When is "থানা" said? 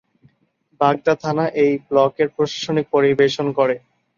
1.23-1.45